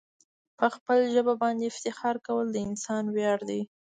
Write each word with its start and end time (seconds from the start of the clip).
په 0.57 0.65
خپل 0.75 0.99
ژبه 1.13 1.33
باندي 1.41 1.65
افتخار 1.69 2.15
کول 2.27 2.45
د 2.51 2.57
انسان 2.67 3.03
ویاړ 3.15 3.39
دی. 3.49 3.61